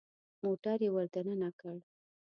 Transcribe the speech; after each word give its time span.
موټر 0.43 0.77
يې 0.85 0.89
ور 0.93 1.07
دننه 1.13 1.49
کړ. 1.59 1.75